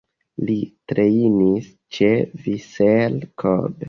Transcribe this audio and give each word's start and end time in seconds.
Li 0.45 0.53
trejnis 0.91 1.67
ĉe 1.97 2.09
Vissel 2.47 3.19
Kobe. 3.43 3.71